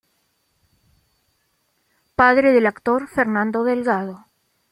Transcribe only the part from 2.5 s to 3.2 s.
del actor